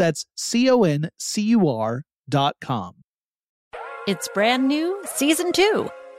[0.00, 2.94] That's C O N C U R dot com.
[4.08, 5.90] It's brand new, season two.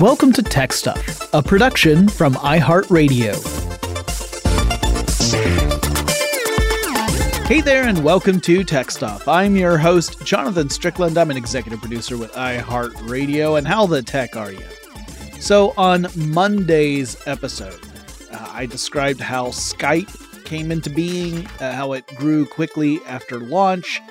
[0.00, 3.34] Welcome to Tech Stuff, a production from iHeartRadio.
[7.46, 9.26] Hey there, and welcome to Tech Stuff.
[9.26, 11.16] I'm your host, Jonathan Strickland.
[11.16, 13.56] I'm an executive producer with iHeartRadio.
[13.56, 14.66] And how the tech are you?
[15.40, 17.80] So, on Monday's episode,
[18.30, 24.02] uh, I described how Skype came into being, uh, how it grew quickly after launch,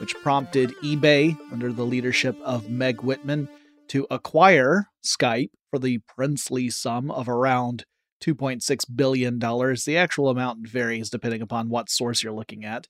[0.00, 3.48] which prompted eBay, under the leadership of Meg Whitman,
[3.90, 7.84] to acquire Skype for the princely sum of around
[8.22, 9.38] $2.6 billion.
[9.40, 12.86] The actual amount varies depending upon what source you're looking at.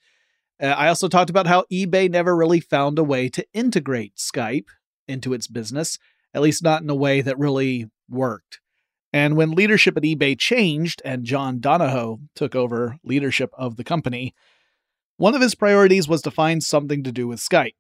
[0.61, 4.67] Uh, I also talked about how eBay never really found a way to integrate Skype
[5.09, 5.99] into its business,
[6.35, 8.61] at least not in a way that really worked.
[9.11, 14.35] And when leadership at eBay changed and John Donahoe took over leadership of the company,
[15.17, 17.75] one of his priorities was to find something to do with Skype.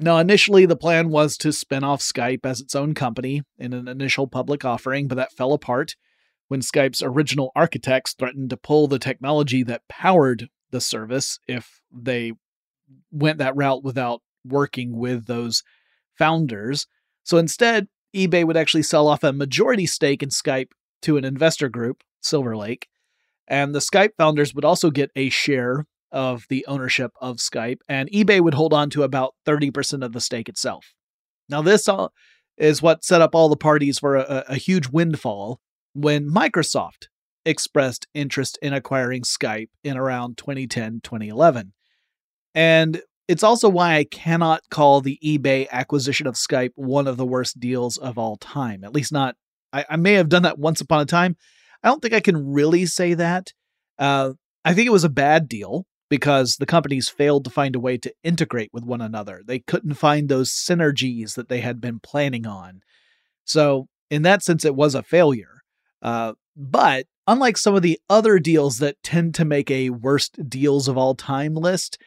[0.00, 3.88] Now, initially, the plan was to spin off Skype as its own company in an
[3.88, 5.96] initial public offering, but that fell apart
[6.46, 12.32] when Skype's original architects threatened to pull the technology that powered the service if they
[13.10, 15.62] went that route without working with those
[16.16, 16.86] founders.
[17.24, 20.70] So instead, eBay would actually sell off a majority stake in Skype
[21.02, 22.88] to an investor group, Silver Lake,
[23.46, 28.10] and the Skype founders would also get a share of the ownership of Skype, and
[28.10, 30.94] eBay would hold on to about 30% of the stake itself.
[31.48, 31.88] Now, this
[32.56, 35.60] is what set up all the parties for a, a huge windfall
[35.94, 37.08] when Microsoft
[37.44, 41.72] expressed interest in acquiring Skype in around 2010 2011.
[42.54, 47.26] And it's also why I cannot call the eBay acquisition of Skype one of the
[47.26, 48.84] worst deals of all time.
[48.84, 49.36] At least not,
[49.72, 51.36] I, I may have done that once upon a time.
[51.82, 53.52] I don't think I can really say that.
[53.98, 54.32] Uh,
[54.64, 57.98] I think it was a bad deal because the companies failed to find a way
[57.98, 59.42] to integrate with one another.
[59.44, 62.80] They couldn't find those synergies that they had been planning on.
[63.44, 65.62] So, in that sense, it was a failure.
[66.00, 70.88] Uh, but unlike some of the other deals that tend to make a worst deals
[70.88, 71.98] of all time list,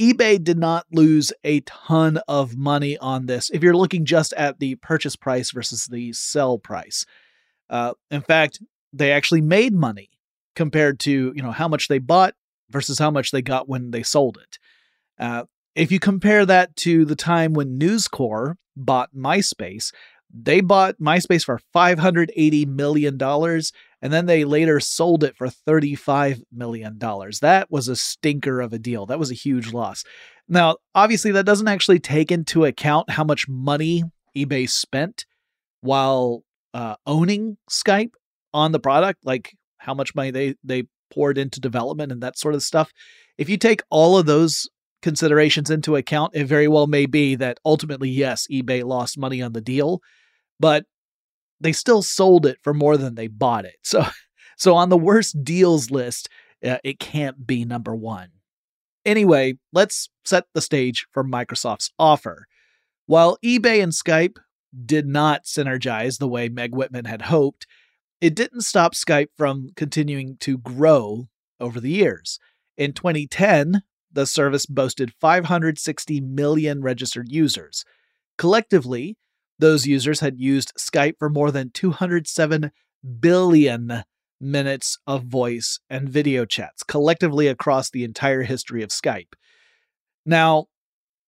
[0.00, 4.58] eBay did not lose a ton of money on this if you're looking just at
[4.58, 7.06] the purchase price versus the sell price.
[7.70, 8.60] Uh, in fact,
[8.92, 10.10] they actually made money
[10.54, 12.34] compared to you know how much they bought
[12.70, 14.58] versus how much they got when they sold it.
[15.18, 15.44] Uh,
[15.74, 19.92] if you compare that to the time when News Corp bought MySpace,
[20.32, 26.98] they bought MySpace for $580 million and then they later sold it for $35 million.
[26.98, 29.06] That was a stinker of a deal.
[29.06, 30.04] That was a huge loss.
[30.48, 34.04] Now, obviously, that doesn't actually take into account how much money
[34.36, 35.24] eBay spent
[35.80, 36.42] while
[36.74, 38.12] uh, owning Skype
[38.52, 40.84] on the product, like how much money they, they
[41.14, 42.92] poured into development and that sort of stuff.
[43.38, 44.68] If you take all of those
[45.02, 49.52] considerations into account, it very well may be that ultimately, yes, eBay lost money on
[49.52, 50.00] the deal.
[50.58, 50.86] But
[51.60, 53.76] they still sold it for more than they bought it.
[53.84, 54.04] So,
[54.56, 56.28] so on the worst deals list,
[56.64, 58.28] uh, it can't be number one.
[59.04, 62.46] Anyway, let's set the stage for Microsoft's offer.
[63.06, 64.36] While eBay and Skype
[64.86, 67.66] did not synergize the way Meg Whitman had hoped,
[68.24, 71.28] it didn't stop Skype from continuing to grow
[71.60, 72.38] over the years.
[72.74, 77.84] In 2010, the service boasted 560 million registered users.
[78.38, 79.18] Collectively,
[79.58, 82.72] those users had used Skype for more than 207
[83.20, 84.04] billion
[84.40, 89.34] minutes of voice and video chats collectively across the entire history of Skype.
[90.24, 90.68] Now,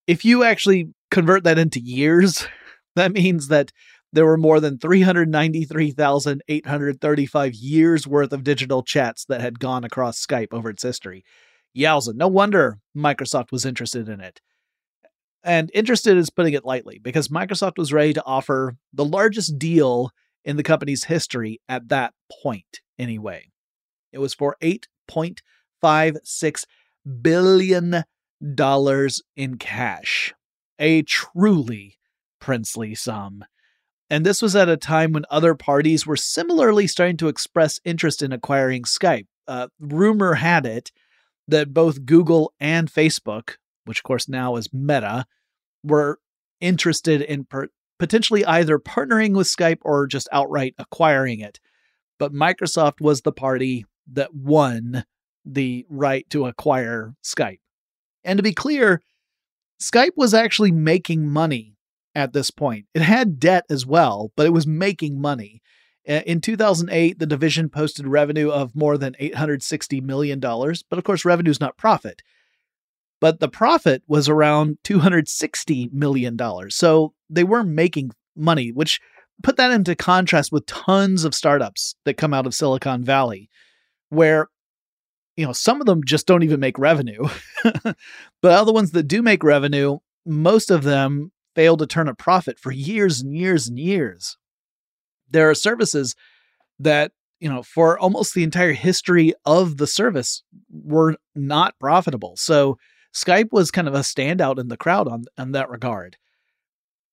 [0.06, 2.48] if you actually convert that into years,
[2.96, 3.70] that means that
[4.16, 10.48] there were more than 393,835 years worth of digital chats that had gone across Skype
[10.52, 11.22] over its history.
[11.76, 14.40] Yowza, no wonder Microsoft was interested in it.
[15.44, 20.12] And interested is putting it lightly because Microsoft was ready to offer the largest deal
[20.46, 23.50] in the company's history at that point, anyway.
[24.12, 26.64] It was for $8.56
[27.20, 28.04] billion
[29.36, 30.34] in cash,
[30.78, 31.98] a truly
[32.40, 33.44] princely sum.
[34.08, 38.22] And this was at a time when other parties were similarly starting to express interest
[38.22, 39.26] in acquiring Skype.
[39.48, 40.92] Uh, rumor had it
[41.48, 45.26] that both Google and Facebook, which of course now is Meta,
[45.82, 46.18] were
[46.60, 47.68] interested in per-
[47.98, 51.58] potentially either partnering with Skype or just outright acquiring it.
[52.18, 55.04] But Microsoft was the party that won
[55.44, 57.60] the right to acquire Skype.
[58.24, 59.00] And to be clear,
[59.80, 61.75] Skype was actually making money
[62.16, 62.86] at this point.
[62.94, 65.62] It had debt as well, but it was making money.
[66.06, 71.50] In 2008, the division posted revenue of more than $860 million, but of course, revenue
[71.50, 72.22] is not profit.
[73.20, 76.38] But the profit was around $260 million.
[76.70, 79.00] So they were making money, which
[79.42, 83.50] put that into contrast with tons of startups that come out of Silicon Valley,
[84.08, 84.48] where
[85.36, 87.22] you know some of them just don't even make revenue
[87.62, 87.96] but
[88.44, 92.70] other ones that do make revenue most of them failed to turn a profit for
[92.70, 94.36] years and years and years.
[95.30, 96.14] There are services
[96.78, 102.36] that, you know, for almost the entire history of the service were not profitable.
[102.36, 102.76] So
[103.14, 106.18] Skype was kind of a standout in the crowd on, on that regard.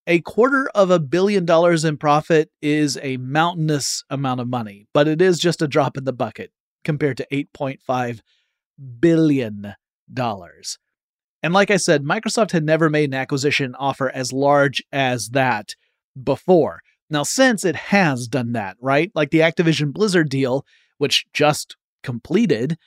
[0.05, 5.07] A quarter of a billion dollars in profit is a mountainous amount of money, but
[5.07, 6.51] it is just a drop in the bucket
[6.83, 8.19] compared to 8.5
[8.99, 9.75] billion
[10.13, 10.77] dollars.
[11.43, 15.75] And like I said, Microsoft had never made an acquisition offer as large as that
[16.21, 16.81] before.
[17.09, 19.11] Now, since it has done that, right?
[19.13, 20.65] Like the Activision Blizzard deal,
[20.97, 22.77] which just completed,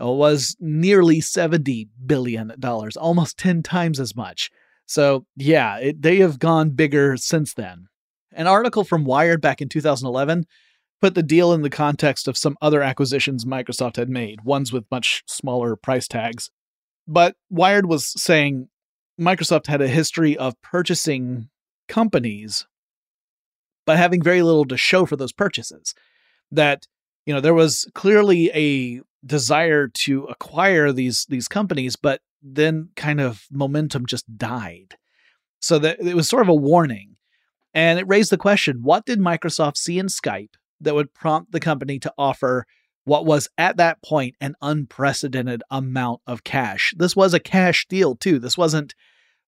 [0.00, 2.52] uh, was nearly $70 billion,
[3.00, 4.50] almost 10 times as much.
[4.86, 7.86] So, yeah, it, they have gone bigger since then.
[8.32, 10.44] An article from Wired back in 2011
[11.00, 14.84] put the deal in the context of some other acquisitions Microsoft had made, ones with
[14.90, 16.50] much smaller price tags.
[17.12, 18.68] But Wired was saying
[19.20, 21.50] Microsoft had a history of purchasing
[21.86, 22.66] companies,
[23.84, 25.94] but having very little to show for those purchases.
[26.50, 26.86] That,
[27.26, 33.20] you know, there was clearly a desire to acquire these these companies, but then kind
[33.20, 34.96] of momentum just died.
[35.60, 37.16] So that it was sort of a warning.
[37.74, 41.60] And it raised the question what did Microsoft see in Skype that would prompt the
[41.60, 42.64] company to offer
[43.04, 46.94] what was at that point an unprecedented amount of cash.
[46.96, 48.38] This was a cash deal too.
[48.38, 48.94] This wasn't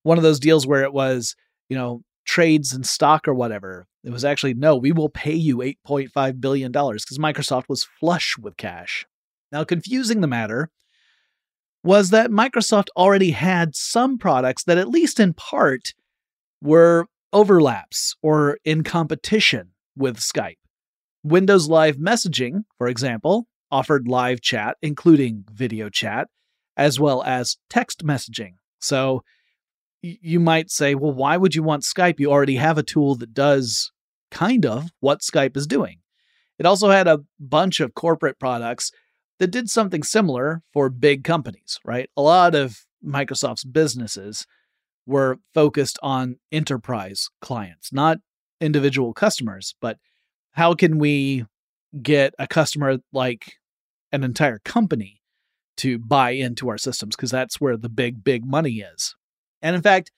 [0.02, 1.36] one of those deals where it was,
[1.68, 3.86] you know, trades and stock or whatever.
[4.02, 8.36] It was actually no, we will pay you 8.5 billion dollars because Microsoft was flush
[8.40, 9.06] with cash.
[9.52, 10.70] Now, confusing the matter
[11.84, 15.94] was that Microsoft already had some products that at least in part
[16.62, 20.56] were overlaps or in competition with Skype.
[21.24, 26.28] Windows Live Messaging, for example, offered live chat, including video chat,
[26.76, 28.52] as well as text messaging.
[28.78, 29.22] So
[30.02, 32.20] you might say, well, why would you want Skype?
[32.20, 33.90] You already have a tool that does
[34.30, 36.00] kind of what Skype is doing.
[36.58, 38.92] It also had a bunch of corporate products
[39.38, 42.10] that did something similar for big companies, right?
[42.18, 44.46] A lot of Microsoft's businesses
[45.06, 48.18] were focused on enterprise clients, not
[48.60, 49.98] individual customers, but
[50.54, 51.44] how can we
[52.02, 53.54] get a customer like
[54.12, 55.20] an entire company
[55.76, 59.16] to buy into our systems because that's where the big big money is.
[59.60, 60.10] And in fact,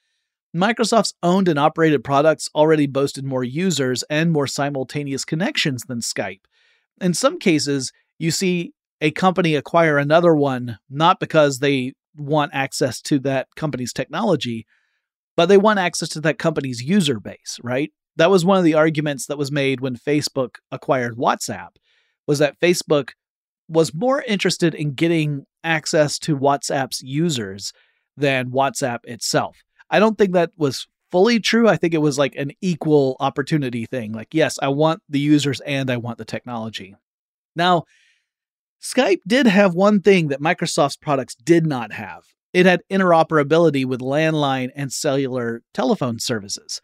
[0.55, 6.41] Microsoft's owned and operated products already boasted more users and more simultaneous connections than Skype.
[7.01, 13.01] In some cases, you see a company acquire another one not because they want access
[13.03, 14.67] to that company's technology,
[15.37, 17.93] but they want access to that company's user base, right?
[18.17, 21.71] That was one of the arguments that was made when Facebook acquired WhatsApp
[22.27, 23.11] was that Facebook
[23.69, 27.73] was more interested in getting access to WhatsApp's users
[28.17, 29.57] than WhatsApp itself.
[29.91, 31.69] I don't think that was fully true.
[31.69, 34.13] I think it was like an equal opportunity thing.
[34.13, 36.95] Like, yes, I want the users and I want the technology.
[37.55, 37.85] Now,
[38.83, 42.23] Skype did have one thing that Microsoft's products did not have
[42.57, 46.81] it had interoperability with landline and cellular telephone services,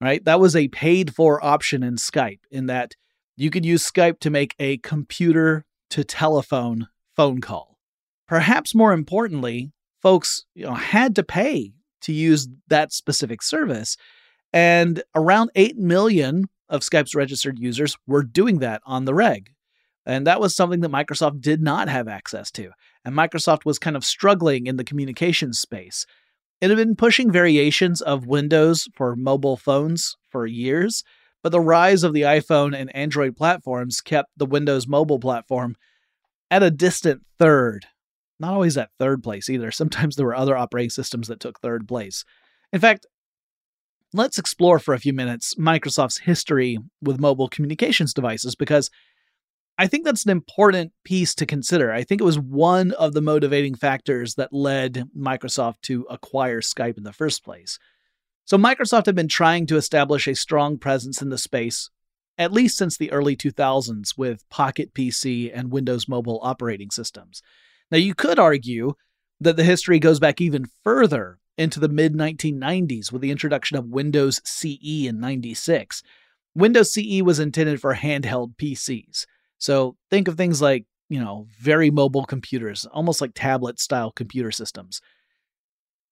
[0.00, 0.24] right?
[0.24, 2.94] That was a paid for option in Skype, in that
[3.36, 7.78] you could use Skype to make a computer to telephone phone call.
[8.28, 9.72] Perhaps more importantly,
[10.02, 11.72] folks you know, had to pay
[12.02, 13.96] to use that specific service.
[14.52, 19.50] And around 8 million of Skype's registered users were doing that on the reg.
[20.04, 22.70] And that was something that Microsoft did not have access to.
[23.04, 26.06] And Microsoft was kind of struggling in the communications space.
[26.60, 31.04] It had been pushing variations of Windows for mobile phones for years,
[31.42, 35.76] but the rise of the iPhone and Android platforms kept the Windows mobile platform
[36.50, 37.86] at a distant third.
[38.40, 39.70] Not always at third place either.
[39.72, 42.24] Sometimes there were other operating systems that took third place.
[42.72, 43.06] In fact,
[44.14, 48.90] let's explore for a few minutes Microsoft's history with mobile communications devices because
[49.78, 51.92] I think that's an important piece to consider.
[51.92, 56.96] I think it was one of the motivating factors that led Microsoft to acquire Skype
[56.96, 57.78] in the first place.
[58.46, 61.90] So, Microsoft had been trying to establish a strong presence in the space
[62.38, 67.42] at least since the early 2000s with Pocket PC and Windows Mobile operating systems.
[67.90, 68.94] Now, you could argue
[69.40, 73.86] that the history goes back even further into the mid 1990s with the introduction of
[73.86, 76.02] Windows CE in 96.
[76.54, 79.26] Windows CE was intended for handheld PCs.
[79.58, 84.50] So think of things like, you know, very mobile computers, almost like tablet style computer
[84.50, 85.00] systems.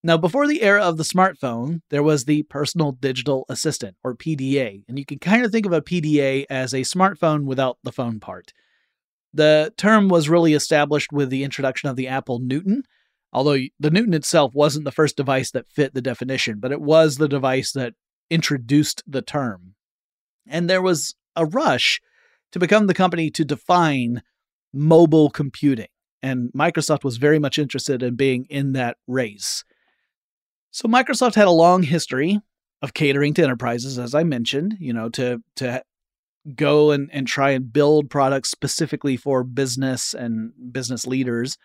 [0.03, 4.85] Now, before the era of the smartphone, there was the Personal Digital Assistant, or PDA,
[4.87, 8.21] and you can kind of think of a PDA as a smartphone without the phone
[8.21, 8.53] part.
[9.33, 12.83] The term was really established with the introduction of the Apple Newton,
[13.33, 17.17] although the Newton itself wasn't the first device that fit the definition, but it was
[17.17, 17.95] the device that
[18.29, 19.75] introduced the term.
[20.47, 22.03] And there was a rush
[22.55, 24.23] to become the company to define
[24.73, 25.89] mobile computing.
[26.23, 29.65] And Microsoft was very much interested in being in that race.
[30.71, 32.41] So Microsoft had a long history
[32.81, 35.83] of catering to enterprises, as I mentioned, you know, to to
[36.55, 41.59] go and, and try and build products specifically for business and business leaders.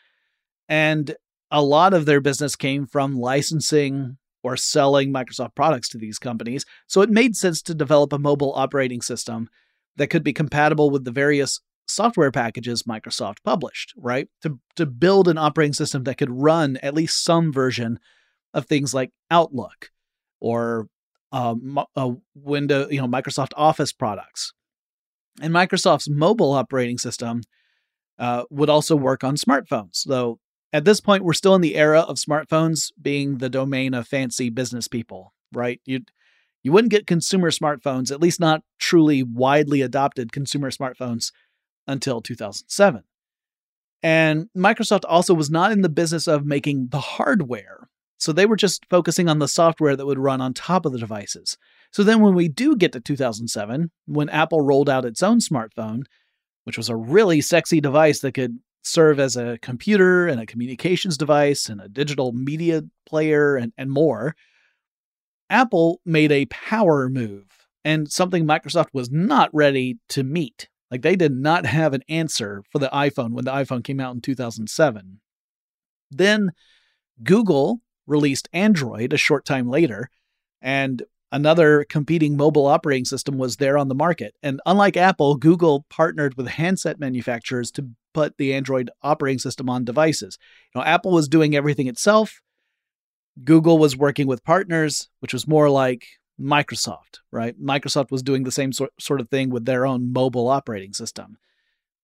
[0.67, 1.15] And
[1.51, 6.65] a lot of their business came from licensing or selling Microsoft products to these companies.
[6.87, 9.49] So it made sense to develop a mobile operating system
[9.99, 14.27] that could be compatible with the various software packages Microsoft published, right?
[14.43, 17.99] To, to build an operating system that could run at least some version
[18.53, 19.91] of things like Outlook
[20.39, 20.87] or
[21.31, 24.53] um, a window, you know, Microsoft Office products.
[25.41, 27.41] And Microsoft's mobile operating system
[28.17, 30.39] uh, would also work on smartphones, though
[30.71, 34.49] at this point we're still in the era of smartphones being the domain of fancy
[34.49, 35.81] business people, right?
[35.85, 36.01] You
[36.63, 41.31] you wouldn't get consumer smartphones, at least not truly widely adopted consumer smartphones,
[41.87, 43.03] until 2007.
[44.01, 47.89] And Microsoft also was not in the business of making the hardware.
[48.17, 50.99] So they were just focusing on the software that would run on top of the
[50.99, 51.57] devices.
[51.91, 56.03] So then when we do get to 2007, when Apple rolled out its own smartphone,
[56.65, 61.17] which was a really sexy device that could serve as a computer and a communications
[61.17, 64.35] device and a digital media player and, and more,
[65.49, 67.45] Apple made a power move
[67.83, 70.67] and something Microsoft was not ready to meet.
[70.91, 74.15] Like they did not have an answer for the iPhone when the iPhone came out
[74.15, 75.19] in 2007.
[76.11, 76.51] Then
[77.23, 80.09] Google released Android a short time later,
[80.61, 84.33] and another competing mobile operating system was there on the market.
[84.41, 89.85] And unlike Apple, Google partnered with handset manufacturers to put the Android operating system on
[89.85, 90.39] devices.
[90.73, 92.41] You know, Apple was doing everything itself.
[93.43, 96.05] Google was working with partners, which was more like
[96.39, 97.59] Microsoft, right?
[97.61, 101.37] Microsoft was doing the same sort, sort of thing with their own mobile operating system.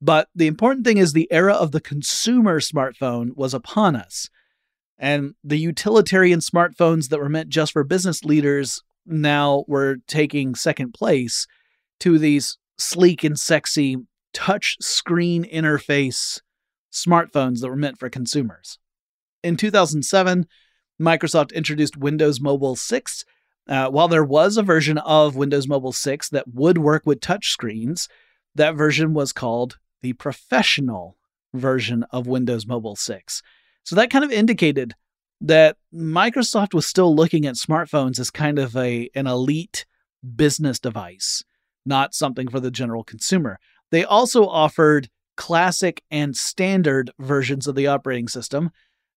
[0.01, 4.29] But the important thing is the era of the consumer smartphone was upon us.
[4.97, 10.93] And the utilitarian smartphones that were meant just for business leaders now were taking second
[10.93, 11.47] place
[11.99, 13.97] to these sleek and sexy
[14.33, 16.41] touch screen interface
[16.91, 18.79] smartphones that were meant for consumers.
[19.43, 20.47] In 2007,
[20.99, 23.25] Microsoft introduced Windows Mobile 6.
[23.67, 28.07] Uh, while there was a version of Windows Mobile 6 that would work with touchscreens,
[28.53, 31.17] that version was called the professional
[31.53, 33.41] version of Windows Mobile 6.
[33.83, 34.93] So that kind of indicated
[35.41, 39.85] that Microsoft was still looking at smartphones as kind of a an elite
[40.35, 41.43] business device,
[41.85, 43.59] not something for the general consumer.
[43.91, 48.71] They also offered classic and standard versions of the operating system.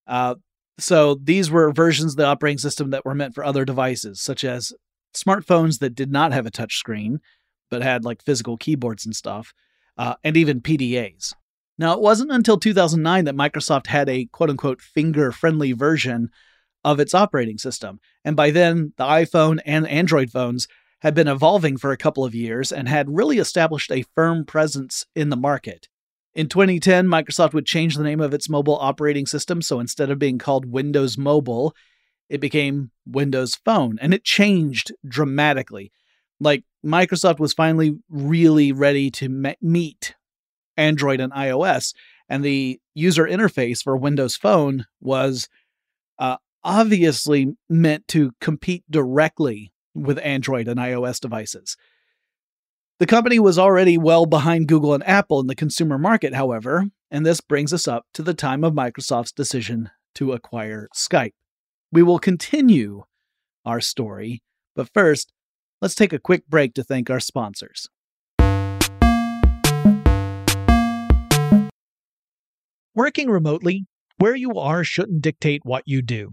[0.06, 0.34] Uh,
[0.78, 4.44] so these were versions of the operating system that were meant for other devices, such
[4.44, 4.72] as
[5.14, 7.18] smartphones that did not have a touchscreen,
[7.70, 9.52] but had like physical keyboards and stuff,
[9.96, 11.34] uh, and even PDAs.
[11.78, 16.30] Now, it wasn't until 2009 that Microsoft had a quote unquote finger friendly version
[16.84, 18.00] of its operating system.
[18.24, 20.68] And by then, the iPhone and Android phones
[21.00, 25.06] had been evolving for a couple of years and had really established a firm presence
[25.14, 25.88] in the market.
[26.38, 29.60] In 2010, Microsoft would change the name of its mobile operating system.
[29.60, 31.74] So instead of being called Windows Mobile,
[32.28, 35.90] it became Windows Phone, and it changed dramatically.
[36.38, 40.14] Like Microsoft was finally really ready to me- meet
[40.76, 41.92] Android and iOS,
[42.28, 45.48] and the user interface for Windows Phone was
[46.20, 51.76] uh, obviously meant to compete directly with Android and iOS devices.
[53.00, 57.24] The company was already well behind Google and Apple in the consumer market, however, and
[57.24, 61.34] this brings us up to the time of Microsoft's decision to acquire Skype.
[61.92, 63.04] We will continue
[63.64, 64.42] our story,
[64.74, 65.32] but first,
[65.80, 67.88] let's take a quick break to thank our sponsors.
[72.96, 73.86] Working remotely,
[74.16, 76.32] where you are shouldn't dictate what you do.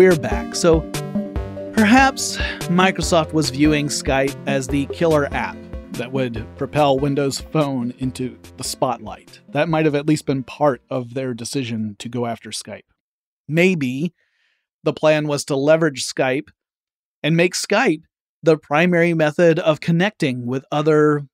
[0.00, 0.54] We're back.
[0.54, 0.80] So
[1.74, 5.58] perhaps Microsoft was viewing Skype as the killer app
[5.92, 9.42] that would propel Windows Phone into the spotlight.
[9.50, 12.86] That might have at least been part of their decision to go after Skype.
[13.46, 14.14] Maybe
[14.84, 16.48] the plan was to leverage Skype
[17.22, 18.04] and make Skype
[18.42, 21.26] the primary method of connecting with other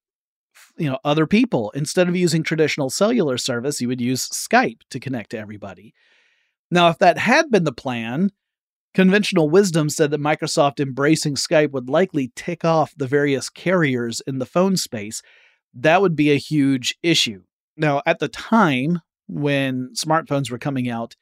[0.77, 4.99] you know other people instead of using traditional cellular service you would use Skype to
[4.99, 5.95] connect to everybody.
[6.69, 8.33] Now if that had been the plan,
[8.97, 14.39] Conventional wisdom said that Microsoft embracing Skype would likely tick off the various carriers in
[14.39, 15.21] the phone space.
[15.75, 17.43] That would be a huge issue.
[17.77, 21.15] Now, at the time when smartphones were coming out,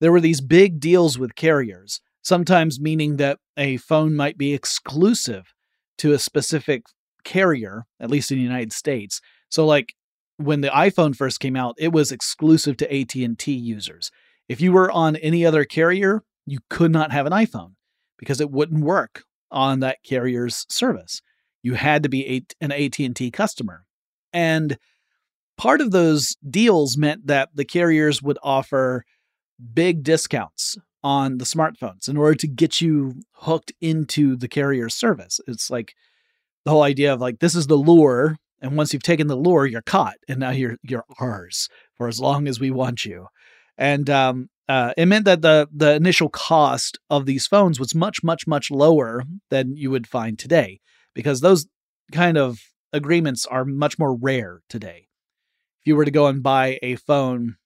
[0.00, 5.52] there were these big deals with carriers, sometimes meaning that a phone might be exclusive
[5.98, 6.84] to a specific
[7.24, 9.20] carrier, at least in the United States.
[9.48, 9.96] So like
[10.36, 14.12] when the iPhone first came out, it was exclusive to AT&T users.
[14.48, 17.72] If you were on any other carrier, you could not have an iPhone
[18.18, 21.20] because it wouldn't work on that carrier's service.
[21.62, 23.84] You had to be an AT&T customer.
[24.32, 24.78] And
[25.58, 29.04] part of those deals meant that the carriers would offer
[29.74, 35.40] big discounts on the smartphones in order to get you hooked into the carrier service.
[35.46, 35.94] It's like
[36.64, 39.66] the whole idea of like this is the lure, and once you've taken the lure,
[39.66, 43.28] you're caught, and now you're you're ours for as long as we want you.
[43.78, 48.22] And um, uh, it meant that the the initial cost of these phones was much
[48.22, 50.80] much much lower than you would find today
[51.14, 51.66] because those
[52.12, 52.60] kind of
[52.92, 55.08] agreements are much more rare today.
[55.80, 57.56] If you were to go and buy a phone,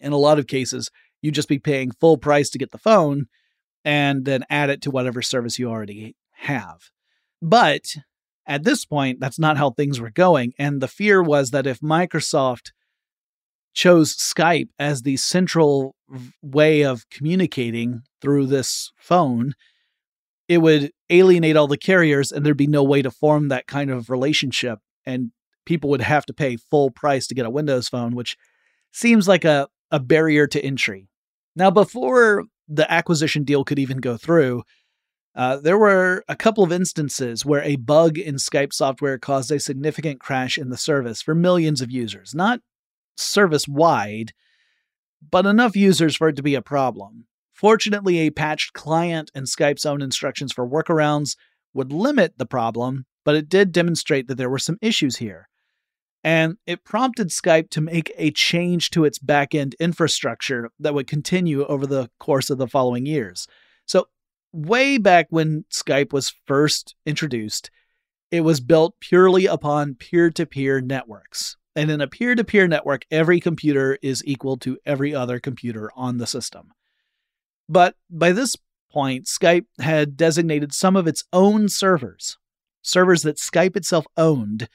[0.00, 0.90] in a lot of cases,
[1.22, 3.26] you'd just be paying full price to get the phone
[3.84, 6.90] and then add it to whatever service you already have.
[7.40, 7.96] But
[8.46, 10.52] at this point, that's not how things were going.
[10.58, 12.72] And the fear was that if Microsoft
[13.78, 15.94] chose Skype as the central
[16.42, 19.54] way of communicating through this phone,
[20.48, 23.88] it would alienate all the carriers and there'd be no way to form that kind
[23.88, 24.80] of relationship.
[25.06, 25.30] And
[25.64, 28.36] people would have to pay full price to get a Windows phone, which
[28.92, 31.08] seems like a, a barrier to entry.
[31.54, 34.64] Now, before the acquisition deal could even go through,
[35.36, 39.60] uh, there were a couple of instances where a bug in Skype software caused a
[39.60, 42.34] significant crash in the service for millions of users.
[42.34, 42.58] Not
[43.18, 44.32] service wide,
[45.30, 47.26] but enough users for it to be a problem.
[47.52, 51.36] Fortunately, a patched client and Skype's own instructions for workarounds
[51.74, 55.48] would limit the problem, but it did demonstrate that there were some issues here.
[56.24, 61.64] And it prompted Skype to make a change to its backend infrastructure that would continue
[61.66, 63.46] over the course of the following years.
[63.86, 64.06] So,
[64.52, 67.70] way back when Skype was first introduced,
[68.30, 71.56] it was built purely upon peer to peer networks.
[71.78, 75.92] And in a peer to peer network, every computer is equal to every other computer
[75.94, 76.72] on the system.
[77.68, 78.56] But by this
[78.90, 82.36] point, Skype had designated some of its own servers,
[82.82, 84.68] servers that Skype itself owned,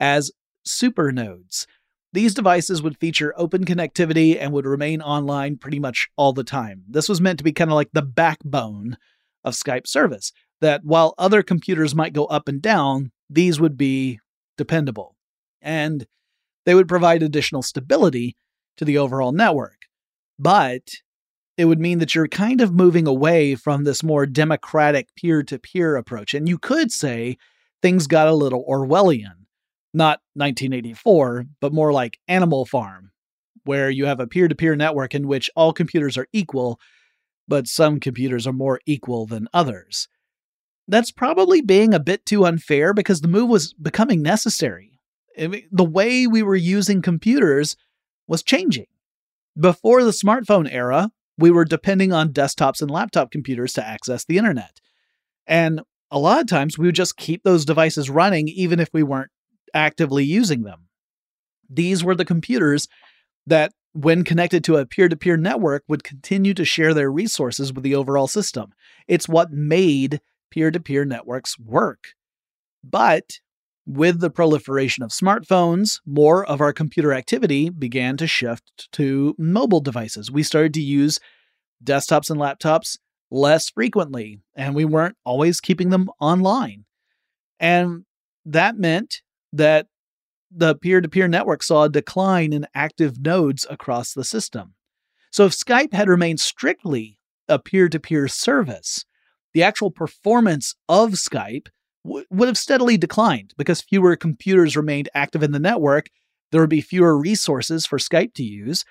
[0.00, 0.32] as
[0.64, 1.66] supernodes.
[2.14, 6.84] These devices would feature open connectivity and would remain online pretty much all the time.
[6.88, 8.96] This was meant to be kind of like the backbone
[9.44, 14.20] of Skype service, that while other computers might go up and down, these would be
[14.56, 15.16] dependable.
[15.60, 16.06] And
[16.66, 18.36] they would provide additional stability
[18.76, 19.86] to the overall network.
[20.38, 20.82] But
[21.56, 25.58] it would mean that you're kind of moving away from this more democratic peer to
[25.58, 26.34] peer approach.
[26.34, 27.38] And you could say
[27.80, 29.46] things got a little Orwellian,
[29.94, 33.12] not 1984, but more like Animal Farm,
[33.64, 36.78] where you have a peer to peer network in which all computers are equal,
[37.48, 40.08] but some computers are more equal than others.
[40.88, 44.95] That's probably being a bit too unfair because the move was becoming necessary.
[45.36, 47.76] The way we were using computers
[48.26, 48.86] was changing.
[49.58, 54.38] Before the smartphone era, we were depending on desktops and laptop computers to access the
[54.38, 54.80] internet.
[55.46, 59.02] And a lot of times we would just keep those devices running even if we
[59.02, 59.30] weren't
[59.74, 60.88] actively using them.
[61.68, 62.88] These were the computers
[63.46, 67.72] that, when connected to a peer to peer network, would continue to share their resources
[67.72, 68.72] with the overall system.
[69.08, 70.20] It's what made
[70.50, 72.08] peer to peer networks work.
[72.84, 73.40] But
[73.86, 79.80] with the proliferation of smartphones, more of our computer activity began to shift to mobile
[79.80, 80.30] devices.
[80.30, 81.20] We started to use
[81.84, 82.98] desktops and laptops
[83.30, 86.84] less frequently, and we weren't always keeping them online.
[87.60, 88.04] And
[88.44, 89.22] that meant
[89.52, 89.86] that
[90.50, 94.74] the peer to peer network saw a decline in active nodes across the system.
[95.30, 97.18] So if Skype had remained strictly
[97.48, 99.04] a peer to peer service,
[99.54, 101.68] the actual performance of Skype
[102.06, 106.08] would have steadily declined because fewer computers remained active in the network.
[106.52, 108.84] There would be fewer resources for Skype to use,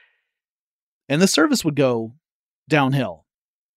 [1.08, 2.13] and the service would go
[2.67, 3.25] downhill.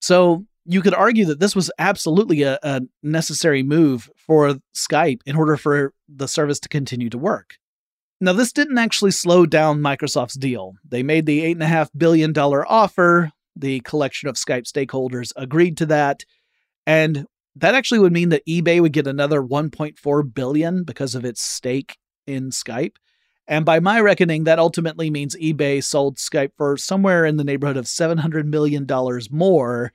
[0.01, 5.37] So you could argue that this was absolutely a, a necessary move for Skype in
[5.37, 7.55] order for the service to continue to work.
[8.21, 10.75] Now, this didn't actually slow down Microsoft's deal.
[10.87, 13.33] They made the $8.5 billion offer.
[13.55, 16.25] The collection of Skype stakeholders agreed to that.
[16.87, 17.27] And
[17.61, 21.97] that actually would mean that eBay would get another 1.4 billion because of its stake
[22.27, 22.97] in Skype.
[23.47, 27.79] And by my reckoning, that ultimately means eBay sold Skype for somewhere in the neighborhood
[27.79, 28.87] of $700 million
[29.31, 29.93] more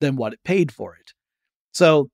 [0.00, 1.12] than what it paid for it.
[1.72, 2.10] So,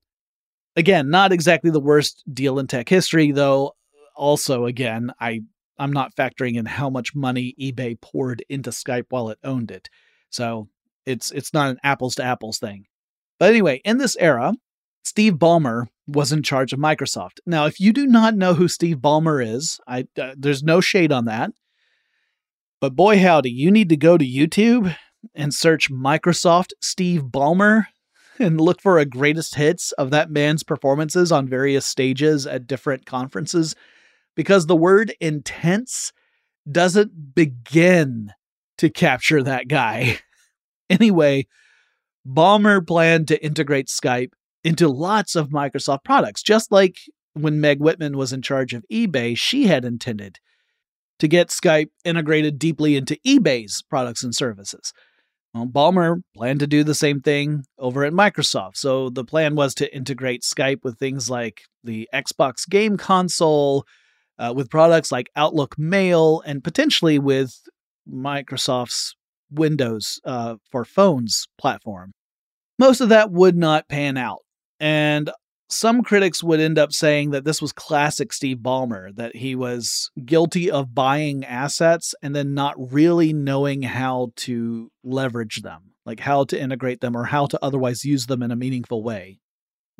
[0.76, 3.72] again, not exactly the worst deal in tech history, though.
[4.14, 5.40] Also, again, I,
[5.78, 9.88] I'm not factoring in how much money eBay poured into Skype while it owned it.
[10.30, 10.68] So
[11.04, 12.86] it's it's not an apples to apples thing.
[13.38, 14.54] But anyway, in this era,
[15.06, 17.38] Steve Ballmer was in charge of Microsoft.
[17.46, 21.12] Now, if you do not know who Steve Ballmer is, I uh, there's no shade
[21.12, 21.52] on that.
[22.80, 24.96] But boy howdy, you need to go to YouTube
[25.32, 27.86] and search Microsoft Steve Ballmer
[28.40, 33.06] and look for a greatest hits of that man's performances on various stages at different
[33.06, 33.76] conferences
[34.34, 36.12] because the word intense
[36.68, 38.32] doesn't begin
[38.78, 40.18] to capture that guy.
[40.90, 41.46] anyway,
[42.26, 44.32] Ballmer planned to integrate Skype
[44.66, 46.96] into lots of Microsoft products, just like
[47.34, 50.40] when Meg Whitman was in charge of eBay, she had intended
[51.20, 54.92] to get Skype integrated deeply into eBay's products and services.
[55.54, 58.76] Well, Ballmer planned to do the same thing over at Microsoft.
[58.76, 63.84] So the plan was to integrate Skype with things like the Xbox game console,
[64.36, 67.54] uh, with products like Outlook Mail, and potentially with
[68.12, 69.14] Microsoft's
[69.48, 72.14] Windows uh, for phones platform.
[72.80, 74.40] Most of that would not pan out.
[74.80, 75.30] And
[75.68, 80.10] some critics would end up saying that this was classic Steve Ballmer, that he was
[80.24, 86.44] guilty of buying assets and then not really knowing how to leverage them, like how
[86.44, 89.40] to integrate them or how to otherwise use them in a meaningful way.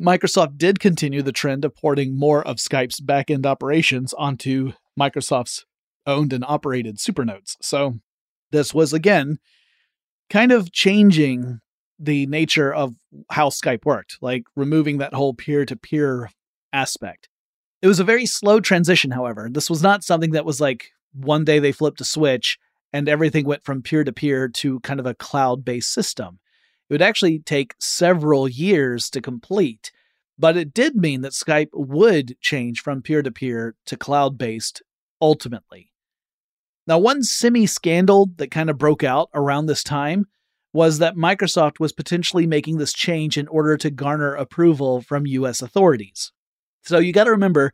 [0.00, 5.64] Microsoft did continue the trend of porting more of Skype's backend operations onto Microsoft's
[6.06, 7.56] owned and operated Supernodes.
[7.60, 7.98] So
[8.52, 9.38] this was again
[10.30, 11.60] kind of changing
[11.98, 12.94] the nature of
[13.30, 16.30] how Skype worked, like removing that whole peer to peer
[16.72, 17.28] aspect.
[17.82, 19.48] It was a very slow transition, however.
[19.50, 22.58] This was not something that was like one day they flipped a switch
[22.92, 26.38] and everything went from peer to peer to kind of a cloud based system.
[26.88, 29.90] It would actually take several years to complete,
[30.38, 34.82] but it did mean that Skype would change from peer to peer to cloud based
[35.20, 35.92] ultimately.
[36.86, 40.26] Now, one semi scandal that kind of broke out around this time
[40.76, 45.62] was that Microsoft was potentially making this change in order to garner approval from US
[45.62, 46.32] authorities.
[46.84, 47.72] So you got to remember,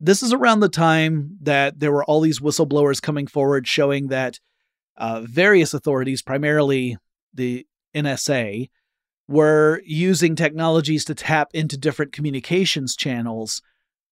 [0.00, 4.40] this is around the time that there were all these whistleblowers coming forward showing that
[4.96, 6.96] uh, various authorities, primarily
[7.32, 8.68] the NSA,
[9.28, 13.62] were using technologies to tap into different communications channels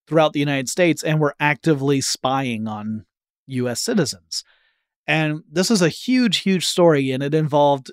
[0.07, 3.05] throughout the United States and were actively spying on
[3.47, 4.45] US citizens.
[5.09, 7.91] And this is a huge, huge story, and it involved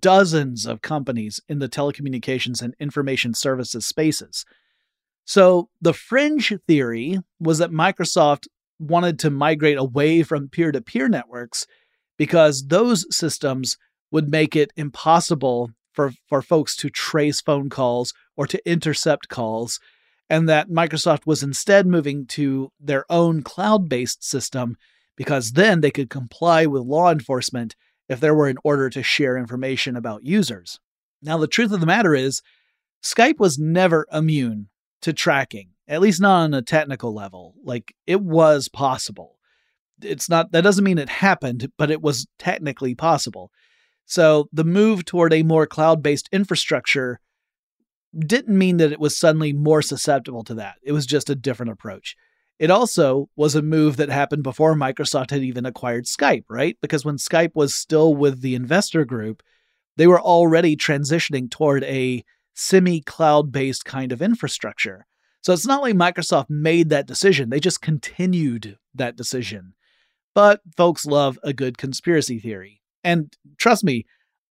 [0.00, 4.44] dozens of companies in the telecommunications and information services spaces.
[5.24, 11.08] So the fringe theory was that Microsoft wanted to migrate away from peer to peer
[11.08, 11.66] networks
[12.16, 13.76] because those systems
[14.10, 19.80] would make it impossible for, for folks to trace phone calls or to intercept calls,
[20.30, 24.76] and that Microsoft was instead moving to their own cloud based system
[25.16, 27.74] because then they could comply with law enforcement
[28.08, 30.80] if there were an order to share information about users.
[31.22, 32.42] Now, the truth of the matter is,
[33.02, 34.68] Skype was never immune
[35.02, 37.54] to tracking, at least not on a technical level.
[37.62, 39.38] Like, it was possible.
[40.02, 43.50] It's not, that doesn't mean it happened, but it was technically possible.
[44.06, 47.20] So, the move toward a more cloud based infrastructure
[48.18, 50.76] didn't mean that it was suddenly more susceptible to that.
[50.82, 52.16] It was just a different approach.
[52.58, 56.76] It also was a move that happened before Microsoft had even acquired Skype, right?
[56.82, 59.42] Because when Skype was still with the investor group,
[59.96, 65.06] they were already transitioning toward a semi cloud based kind of infrastructure.
[65.40, 69.74] So it's not like Microsoft made that decision, they just continued that decision.
[70.34, 72.80] But folks love a good conspiracy theory.
[73.04, 74.04] And trust me,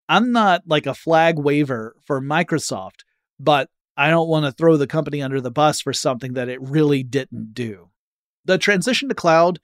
[0.08, 3.04] I'm not like a flag waver for Microsoft,
[3.38, 6.60] but I don't want to throw the company under the bus for something that it
[6.62, 7.90] really didn't do.
[8.48, 9.60] The transition to cloud,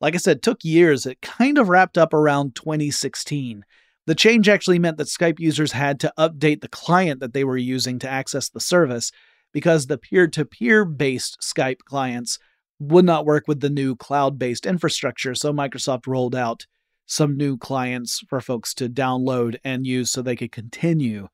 [0.00, 1.04] like I said, took years.
[1.04, 3.64] It kind of wrapped up around 2016.
[4.06, 7.56] The change actually meant that Skype users had to update the client that they were
[7.56, 9.10] using to access the service
[9.52, 12.38] because the peer to peer based Skype clients
[12.78, 15.34] would not work with the new cloud based infrastructure.
[15.34, 16.66] So Microsoft rolled out
[17.06, 21.26] some new clients for folks to download and use so they could continue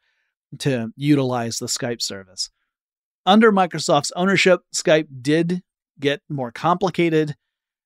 [0.60, 2.48] to utilize the Skype service.
[3.26, 5.62] Under Microsoft's ownership, Skype did
[6.00, 7.36] get more complicated.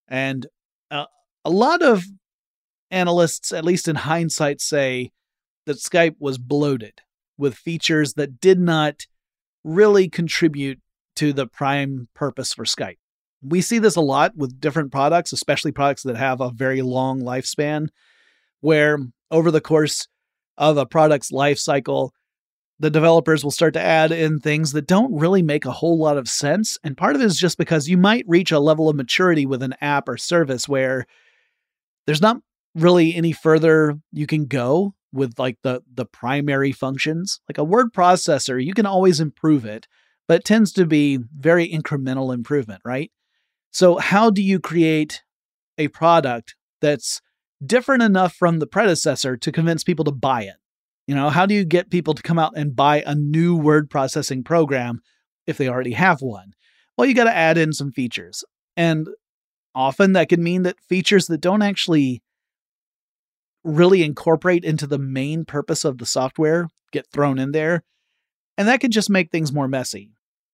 [0.08, 0.46] And
[0.90, 1.06] uh,
[1.44, 2.04] a lot of
[2.90, 5.10] analysts, at least in hindsight, say
[5.66, 7.00] that Skype was bloated
[7.36, 9.06] with features that did not
[9.64, 10.80] really contribute
[11.16, 12.98] to the prime purpose for Skype.
[13.42, 17.20] We see this a lot with different products, especially products that have a very long
[17.20, 17.88] lifespan,
[18.60, 18.98] where
[19.30, 20.08] over the course
[20.56, 22.13] of a product's life cycle,
[22.78, 26.18] the developers will start to add in things that don't really make a whole lot
[26.18, 26.76] of sense.
[26.82, 29.62] And part of it is just because you might reach a level of maturity with
[29.62, 31.06] an app or service where
[32.06, 32.38] there's not
[32.74, 37.40] really any further you can go with like the the primary functions.
[37.48, 39.86] Like a word processor, you can always improve it,
[40.26, 43.12] but it tends to be very incremental improvement, right?
[43.70, 45.22] So how do you create
[45.78, 47.20] a product that's
[47.64, 50.56] different enough from the predecessor to convince people to buy it?
[51.06, 53.90] You know, how do you get people to come out and buy a new word
[53.90, 55.00] processing program
[55.46, 56.52] if they already have one?
[56.96, 58.44] Well, you got to add in some features.
[58.76, 59.08] And
[59.74, 62.22] often that can mean that features that don't actually
[63.64, 67.82] really incorporate into the main purpose of the software get thrown in there.
[68.56, 70.12] And that could just make things more messy.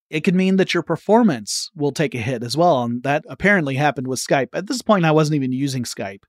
[0.08, 2.82] It could mean that your performance will take a hit as well.
[2.82, 4.48] And that apparently happened with Skype.
[4.54, 6.22] At this point, I wasn't even using Skype.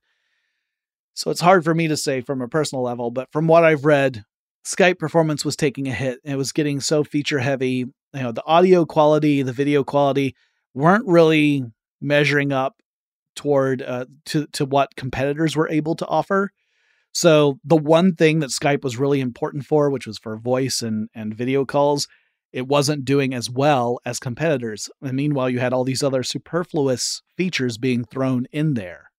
[1.14, 3.84] So it's hard for me to say from a personal level, but from what I've
[3.84, 4.24] read,
[4.64, 6.20] Skype performance was taking a hit.
[6.24, 7.86] It was getting so feature heavy.
[8.14, 10.34] You know, the audio quality, the video quality
[10.74, 11.64] weren't really
[12.00, 12.76] measuring up
[13.34, 16.50] toward uh, to to what competitors were able to offer.
[17.12, 21.08] So the one thing that Skype was really important for, which was for voice and
[21.14, 22.08] and video calls,
[22.52, 24.88] it wasn't doing as well as competitors.
[25.00, 29.11] And meanwhile, you had all these other superfluous features being thrown in there.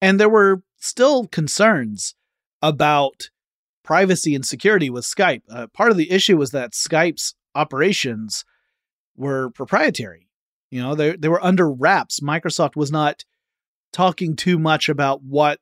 [0.00, 2.14] And there were still concerns
[2.62, 3.30] about
[3.84, 5.42] privacy and security with Skype.
[5.50, 8.44] Uh, part of the issue was that Skype's operations
[9.16, 10.28] were proprietary.
[10.70, 12.20] You know, they, they were under wraps.
[12.20, 13.24] Microsoft was not
[13.92, 15.58] talking too much about what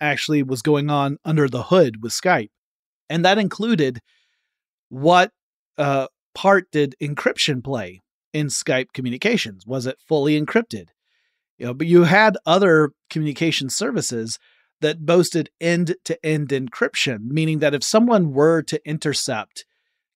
[0.00, 2.50] actually was going on under the hood with Skype.
[3.08, 4.00] And that included
[4.88, 5.32] what
[5.78, 9.66] uh, part did encryption play in Skype communications?
[9.66, 10.88] Was it fully encrypted?
[11.62, 14.40] You know, but you had other communication services
[14.80, 19.64] that boasted end to end encryption, meaning that if someone were to intercept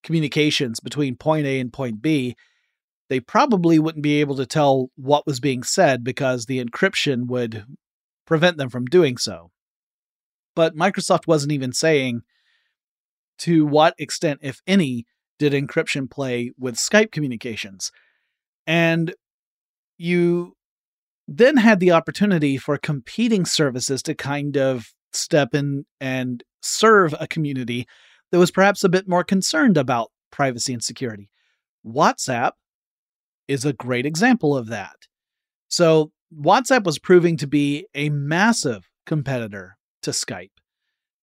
[0.02, 2.34] communications between point A and point B,
[3.08, 7.64] they probably wouldn't be able to tell what was being said because the encryption would
[8.26, 9.52] prevent them from doing so.
[10.56, 12.22] But Microsoft wasn't even saying
[13.38, 15.06] to what extent, if any,
[15.38, 17.92] did encryption play with Skype communications.
[18.66, 19.14] And
[19.96, 20.56] you
[21.28, 27.26] then had the opportunity for competing services to kind of step in and serve a
[27.26, 27.86] community
[28.30, 31.30] that was perhaps a bit more concerned about privacy and security.
[31.86, 32.52] WhatsApp
[33.48, 34.96] is a great example of that.
[35.68, 40.50] So, WhatsApp was proving to be a massive competitor to Skype.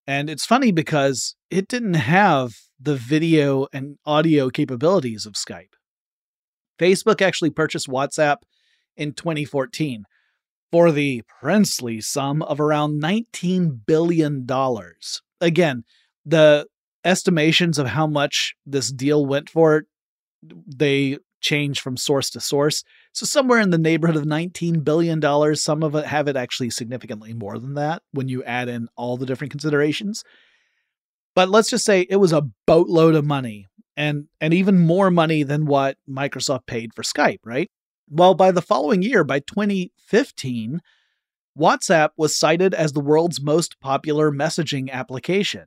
[0.08, 5.74] And it's funny because it didn't have the video and audio capabilities of Skype.
[6.80, 8.38] Facebook actually purchased WhatsApp
[8.96, 10.06] in 2014
[10.72, 14.48] for the princely sum of around $19 billion.
[15.40, 15.84] Again,
[16.26, 16.68] the
[17.06, 19.84] estimations of how much this deal went for,
[20.42, 22.84] they change from source to source.
[23.12, 27.34] So somewhere in the neighborhood of $19 billion, some of it have it actually significantly
[27.34, 30.24] more than that when you add in all the different considerations.
[31.36, 35.44] But let's just say it was a boatload of money and and even more money
[35.44, 37.70] than what Microsoft paid for Skype, right?
[38.10, 40.82] Well, by the following year, by 2015,
[41.58, 45.66] WhatsApp was cited as the world's most popular messaging application.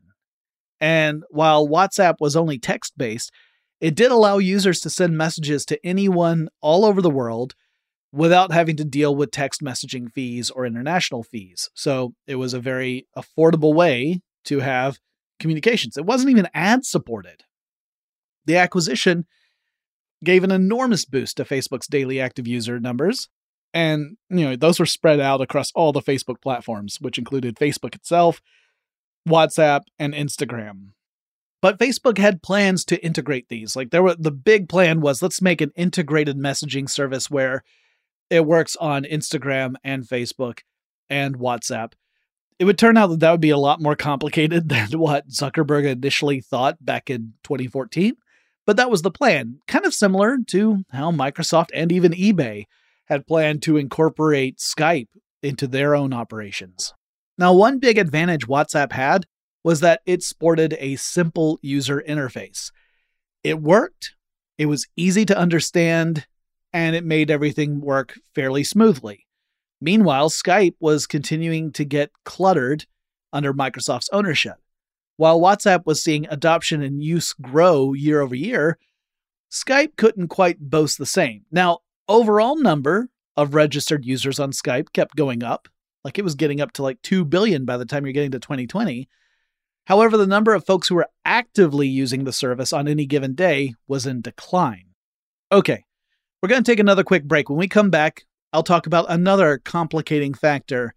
[0.80, 3.32] And while WhatsApp was only text based,
[3.80, 7.54] it did allow users to send messages to anyone all over the world
[8.12, 11.68] without having to deal with text messaging fees or international fees.
[11.74, 14.98] So it was a very affordable way to have
[15.38, 15.96] communications.
[15.96, 17.44] It wasn't even ad supported.
[18.46, 19.26] The acquisition
[20.26, 23.28] gave an enormous boost to Facebook's daily active user numbers.
[23.72, 27.94] And, you know, those were spread out across all the Facebook platforms, which included Facebook
[27.94, 28.40] itself,
[29.28, 30.88] WhatsApp, and Instagram.
[31.62, 33.74] But Facebook had plans to integrate these.
[33.74, 37.64] Like there were the big plan was let's make an integrated messaging service where
[38.28, 40.60] it works on Instagram and Facebook
[41.08, 41.92] and WhatsApp
[42.58, 45.86] it would turn out that that would be a lot more complicated than what Zuckerberg
[45.86, 48.16] initially thought back in 2014.
[48.66, 52.64] But that was the plan, kind of similar to how Microsoft and even eBay
[53.06, 55.08] had planned to incorporate Skype
[55.42, 56.92] into their own operations.
[57.38, 59.26] Now, one big advantage WhatsApp had
[59.62, 62.72] was that it sported a simple user interface.
[63.44, 64.14] It worked,
[64.58, 66.26] it was easy to understand,
[66.72, 69.26] and it made everything work fairly smoothly.
[69.80, 72.86] Meanwhile, Skype was continuing to get cluttered
[73.32, 74.56] under Microsoft's ownership.
[75.16, 78.78] While WhatsApp was seeing adoption and use grow year over year,
[79.50, 81.44] Skype couldn't quite boast the same.
[81.50, 85.68] Now, overall number of registered users on Skype kept going up,
[86.04, 88.38] like it was getting up to like 2 billion by the time you're getting to
[88.38, 89.08] 2020.
[89.86, 93.74] However, the number of folks who were actively using the service on any given day
[93.86, 94.86] was in decline.
[95.52, 95.84] Okay,
[96.42, 97.48] we're going to take another quick break.
[97.48, 100.94] When we come back, I'll talk about another complicating factor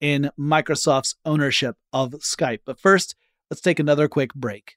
[0.00, 2.60] in Microsoft's ownership of Skype.
[2.64, 3.14] But first,
[3.50, 4.74] let's take another quick break.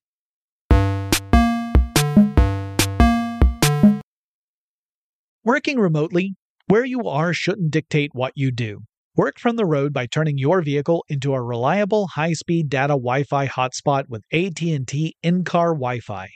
[5.45, 6.35] Working remotely,
[6.67, 8.79] where you are shouldn't dictate what you do.
[9.15, 14.05] Work from the road by turning your vehicle into a reliable high-speed data Wi-Fi hotspot
[14.07, 16.29] with AT&T in-car Wi-Fi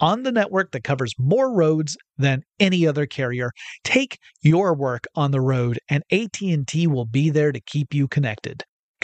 [0.00, 3.50] on the network that covers more roads than any other carrier.
[3.82, 8.64] Take your work on the road and AT&T will be there to keep you connected.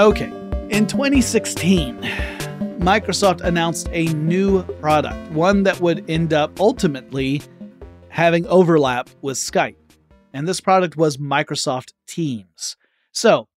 [0.00, 0.32] Okay,
[0.70, 1.98] in 2016,
[2.78, 7.42] Microsoft announced a new product, one that would end up ultimately
[8.08, 9.76] having overlap with Skype.
[10.32, 12.78] And this product was Microsoft Teams.
[13.12, 13.48] So,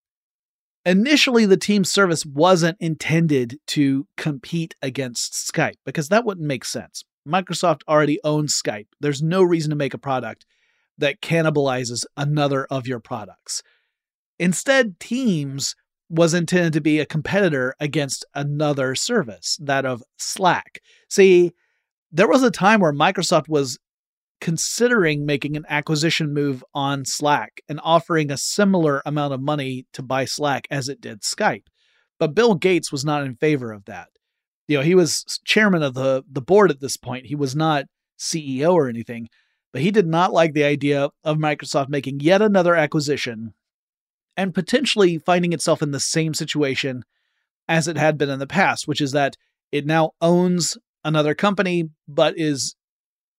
[0.84, 7.04] initially, the Teams service wasn't intended to compete against Skype because that wouldn't make sense.
[7.26, 8.88] Microsoft already owns Skype.
[9.00, 10.44] There's no reason to make a product
[10.98, 13.62] that cannibalizes another of your products.
[14.38, 15.74] Instead, Teams
[16.08, 20.80] was intended to be a competitor against another service, that of Slack.
[21.08, 21.52] See,
[22.12, 23.78] there was a time where Microsoft was
[24.40, 30.02] considering making an acquisition move on Slack and offering a similar amount of money to
[30.02, 31.66] buy Slack as it did Skype.
[32.18, 34.08] But Bill Gates was not in favor of that.
[34.68, 37.26] You know, he was chairman of the, the board at this point.
[37.26, 37.86] He was not
[38.18, 39.28] CEO or anything,
[39.74, 43.54] but he did not like the idea of Microsoft making yet another acquisition
[44.36, 47.02] and potentially finding itself in the same situation
[47.66, 49.36] as it had been in the past, which is that
[49.72, 52.76] it now owns another company, but is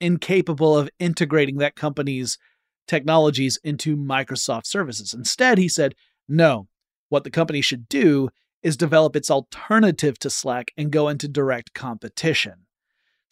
[0.01, 2.37] incapable of integrating that company's
[2.85, 5.13] technologies into Microsoft services.
[5.13, 5.95] Instead, he said,
[6.27, 6.67] no,
[7.07, 8.27] what the company should do
[8.61, 12.64] is develop its alternative to Slack and go into direct competition.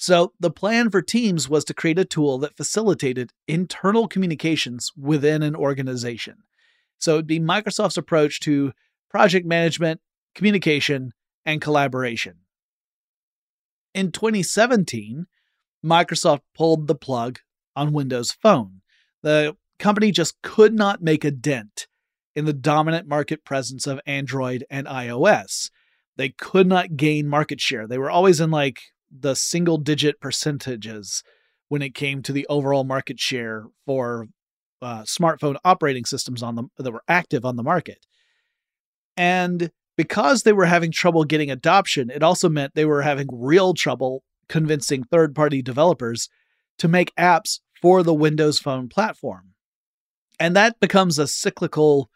[0.06, 5.42] So, the plan for Teams was to create a tool that facilitated internal communications within
[5.42, 6.40] an organization.
[6.98, 8.74] So it'd be Microsoft's approach to
[9.10, 10.02] project management,
[10.36, 11.14] communication,
[11.46, 12.40] and collaboration.
[13.94, 15.28] In 2017,
[15.86, 17.40] Microsoft pulled the plug
[17.74, 18.82] on Windows Phone.
[19.22, 21.88] The company just could not make a dent
[22.36, 25.70] in the dominant market presence of Android and iOS.
[26.18, 27.88] They could not gain market share.
[27.88, 28.82] They were always in like
[29.18, 31.24] the single digit percentages
[31.70, 34.28] when it came to the overall market share for
[34.82, 38.06] uh, smartphone operating systems on them that were active on the market.
[39.16, 43.74] And because they were having trouble getting adoption, it also meant they were having real
[43.74, 46.30] trouble convincing third party developers
[46.80, 49.54] to make apps for the Windows Phone platform.
[50.40, 52.10] And that becomes a cyclical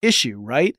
[0.00, 0.76] issue, right?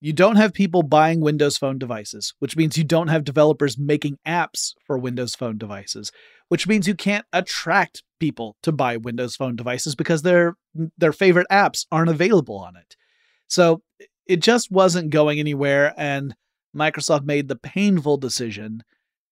[0.00, 4.18] You don't have people buying Windows Phone devices, which means you don't have developers making
[4.26, 6.10] apps for Windows Phone devices,
[6.48, 10.56] which means you can't attract people to buy Windows Phone devices because their
[10.96, 12.96] their favorite apps aren't available on it.
[13.46, 13.82] So
[14.26, 16.34] it just wasn't going anywhere and
[16.74, 18.82] Microsoft made the painful decision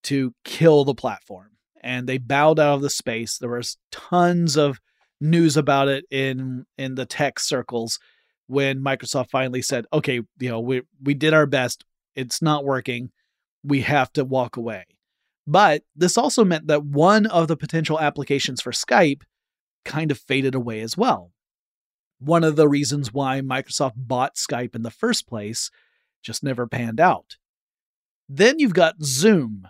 [0.02, 1.50] to kill the platform.
[1.82, 3.38] And they bowed out of the space.
[3.38, 4.80] There was tons of
[5.20, 7.98] news about it in in the tech circles
[8.48, 11.84] when Microsoft finally said, "Okay, you know, we we did our best.
[12.16, 13.10] It's not working.
[13.62, 14.84] We have to walk away."
[15.46, 19.22] But this also meant that one of the potential applications for Skype
[19.84, 21.32] kind of faded away as well.
[22.18, 25.70] One of the reasons why Microsoft bought Skype in the first place
[26.22, 27.36] just never panned out.
[28.28, 29.68] Then you've got Zoom.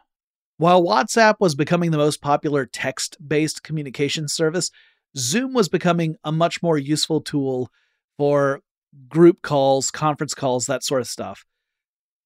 [0.56, 4.72] While WhatsApp was becoming the most popular text based communication service,
[5.16, 7.70] Zoom was becoming a much more useful tool
[8.16, 8.62] for
[9.08, 11.44] group calls, conference calls, that sort of stuff.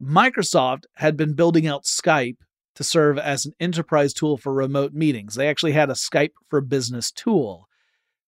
[0.02, 2.38] Microsoft had been building out Skype
[2.74, 5.34] to serve as an enterprise tool for remote meetings.
[5.34, 7.68] They actually had a Skype for Business tool.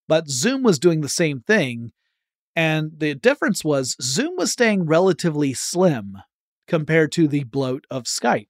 [0.06, 1.92] But Zoom was doing the same thing.
[2.54, 6.18] And the difference was Zoom was staying relatively slim
[6.68, 8.48] compared to the bloat of Skype.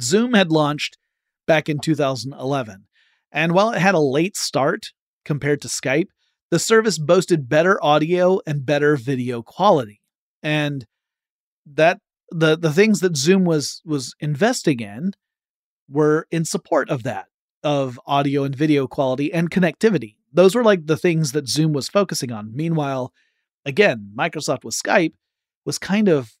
[0.00, 0.98] Zoom had launched
[1.46, 2.86] back in 2011.
[3.32, 4.92] And while it had a late start
[5.24, 6.08] compared to Skype,
[6.50, 10.00] the service boasted better audio and better video quality.
[10.42, 10.86] And
[11.66, 15.12] that the the things that Zoom was was investing in
[15.88, 17.26] were in support of that
[17.62, 20.16] of audio and video quality and connectivity.
[20.32, 22.54] Those were like the things that Zoom was focusing on.
[22.54, 23.12] Meanwhile,
[23.64, 25.14] again, Microsoft with Skype
[25.64, 26.36] was kind of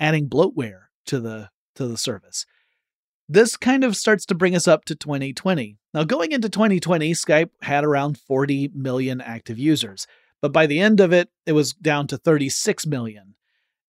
[0.00, 2.46] adding bloatware to the to the service.
[3.28, 5.78] This kind of starts to bring us up to 2020.
[5.94, 10.06] Now, going into 2020, Skype had around 40 million active users,
[10.42, 13.34] but by the end of it, it was down to 36 million.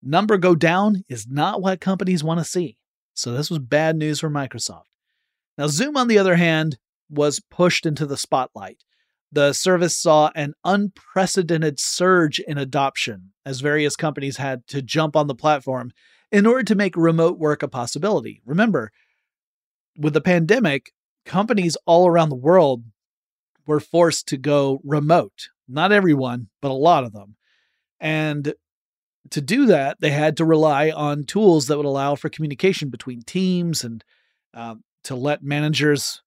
[0.02, 2.78] Number go down is not what companies want to see.
[3.14, 4.84] So, this was bad news for Microsoft.
[5.58, 6.78] Now, Zoom, on the other hand,
[7.10, 8.84] was pushed into the spotlight.
[9.32, 15.28] The service saw an unprecedented surge in adoption as various companies had to jump on
[15.28, 15.92] the platform
[16.32, 18.42] in order to make remote work a possibility.
[18.46, 18.92] Remember,
[19.98, 20.92] with the pandemic,
[21.26, 22.84] companies all around the world
[23.66, 25.50] were forced to go remote.
[25.68, 27.36] Not everyone, but a lot of them.
[28.00, 28.54] And
[29.32, 33.22] to do that, they had to rely on tools that would allow for communication between
[33.22, 34.04] teams and
[34.54, 34.76] uh,
[35.06, 36.22] to let managers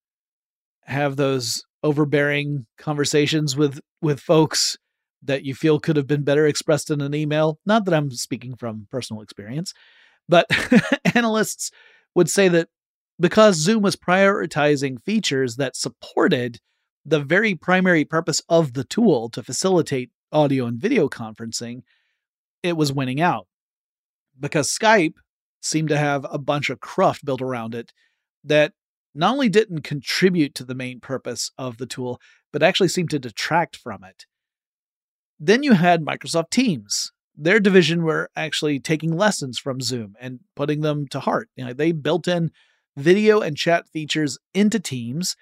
[0.83, 4.77] have those overbearing conversations with with folks
[5.23, 7.59] that you feel could have been better expressed in an email.
[7.67, 9.75] Not that I'm speaking from personal experience,
[10.29, 10.47] but
[11.15, 11.71] analysts
[12.15, 12.69] would say that
[13.21, 16.61] because Zoom was prioritizing features that supported
[17.05, 21.83] the very primary purpose of the tool to facilitate audio and video conferencing,
[22.63, 23.47] it was winning out.
[24.39, 25.15] Because Skype
[25.61, 27.93] seemed to have a bunch of cruft built around it
[28.45, 28.73] that
[29.15, 32.21] not only didn't contribute to the main purpose of the tool,
[32.53, 34.27] but actually seemed to detract from it.
[35.41, 37.13] Then you had Microsoft Teams.
[37.37, 41.49] Their division were actually taking lessons from Zoom and putting them to heart.
[41.57, 42.51] You know, they built in
[42.99, 45.37] video and chat features into Teams,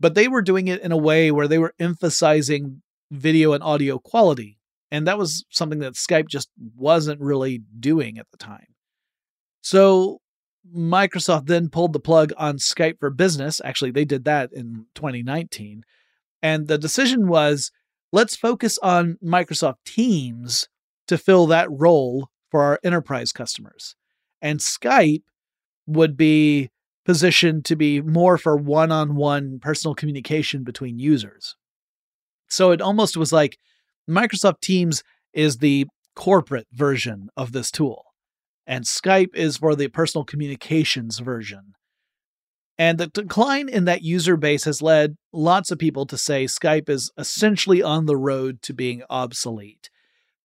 [0.00, 3.98] but they were doing it in a way where they were emphasizing video and audio
[3.98, 4.58] quality.
[4.90, 8.66] And that was something that Skype just wasn't really doing at the time.
[9.62, 10.20] So
[10.74, 13.60] Microsoft then pulled the plug on Skype for Business.
[13.64, 15.82] Actually, they did that in 2019.
[16.42, 17.70] And the decision was
[18.12, 20.68] let's focus on Microsoft Teams
[21.06, 23.96] to fill that role for our enterprise customers.
[24.40, 25.22] And Skype
[25.86, 26.70] would be
[27.04, 31.56] positioned to be more for one on one personal communication between users.
[32.48, 33.58] So it almost was like
[34.08, 38.04] Microsoft Teams is the corporate version of this tool,
[38.66, 41.74] and Skype is for the personal communications version.
[42.78, 46.88] And the decline in that user base has led lots of people to say Skype
[46.88, 49.88] is essentially on the road to being obsolete,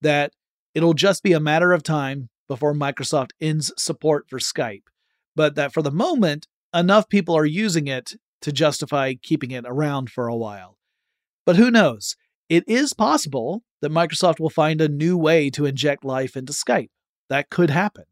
[0.01, 0.31] that
[0.73, 4.83] it'll just be a matter of time before Microsoft ends support for Skype
[5.37, 10.09] but that for the moment, enough people are using it to justify keeping it around
[10.09, 10.77] for a while.
[11.45, 12.17] But who knows?
[12.49, 16.89] It is possible that Microsoft will find a new way to inject life into Skype.
[17.29, 18.05] That could happen.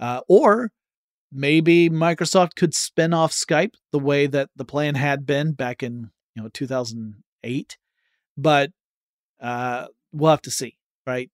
[0.00, 0.72] Uh, or
[1.30, 6.10] maybe Microsoft could spin off Skype the way that the plan had been back in
[6.34, 7.78] you know 2008.
[8.38, 8.70] But
[9.40, 11.30] uh, we'll have to see, right?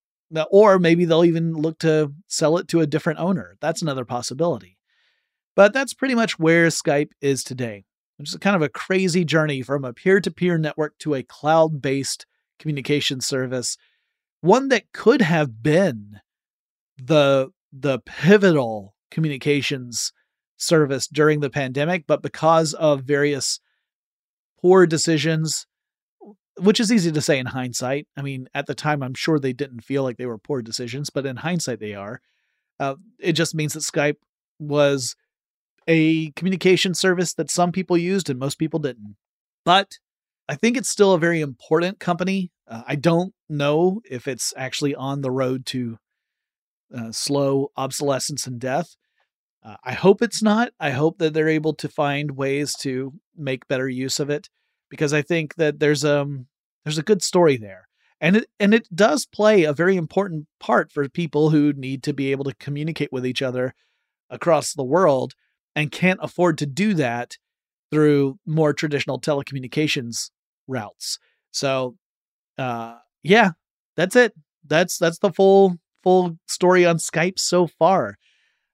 [0.51, 3.55] Or maybe they'll even look to sell it to a different owner.
[3.61, 4.77] That's another possibility.
[5.55, 7.85] But that's pretty much where Skype is today.
[8.19, 11.81] It's kind of a crazy journey from a peer to peer network to a cloud
[11.81, 12.25] based
[12.59, 13.77] communication service,
[14.41, 16.19] one that could have been
[16.97, 20.13] the, the pivotal communications
[20.57, 23.59] service during the pandemic, but because of various
[24.61, 25.67] poor decisions,
[26.57, 28.07] which is easy to say in hindsight.
[28.15, 31.09] I mean, at the time, I'm sure they didn't feel like they were poor decisions,
[31.09, 32.21] but in hindsight, they are.
[32.79, 34.17] Uh, it just means that Skype
[34.59, 35.15] was
[35.87, 39.15] a communication service that some people used and most people didn't.
[39.65, 39.97] But
[40.47, 42.51] I think it's still a very important company.
[42.67, 45.97] Uh, I don't know if it's actually on the road to
[46.95, 48.95] uh, slow obsolescence and death.
[49.63, 50.71] Uh, I hope it's not.
[50.79, 54.49] I hope that they're able to find ways to make better use of it
[54.89, 56.47] because I think that there's um
[56.83, 57.87] there's a good story there.
[58.19, 62.13] And it and it does play a very important part for people who need to
[62.13, 63.73] be able to communicate with each other
[64.29, 65.33] across the world
[65.75, 67.37] and can't afford to do that
[67.91, 70.29] through more traditional telecommunications
[70.67, 71.19] routes.
[71.51, 71.95] So
[72.57, 73.51] uh yeah,
[73.95, 74.33] that's it.
[74.65, 78.17] That's that's the full full story on Skype so far.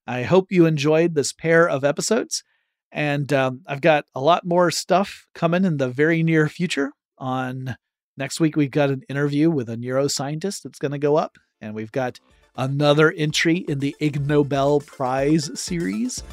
[0.08, 2.44] I hope you enjoyed this pair of episodes.
[2.92, 6.92] And um, I've got a lot more stuff coming in the very near future.
[7.20, 7.76] On
[8.18, 11.38] next week, we've got an interview with a neuroscientist that's going to go up.
[11.62, 12.20] And we've got
[12.56, 16.24] another entry in the Ig Nobel Prize series.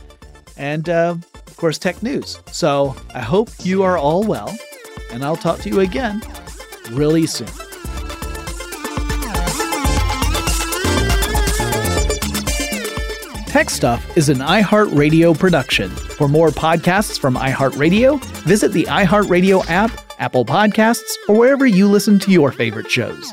[0.57, 2.39] And uh, of course, tech news.
[2.51, 4.57] So I hope you are all well.
[5.13, 6.23] And I'll talk to you again
[6.91, 7.49] really soon.
[13.57, 15.89] Tech Stuff is an iHeartRadio production.
[15.89, 22.19] For more podcasts from iHeartRadio, visit the iHeartRadio app, Apple Podcasts, or wherever you listen
[22.19, 23.33] to your favorite shows.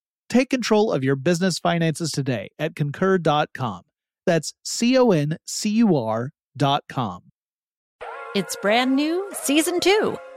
[0.31, 3.81] Take control of your business finances today at concur.com.
[4.25, 7.23] That's C O N C U R dot com.
[8.33, 10.15] It's brand new, season two.